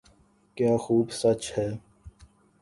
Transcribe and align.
کیا 0.57 0.73
خوب 0.83 1.07
سوچ 1.21 1.43
ہے۔ 1.57 1.69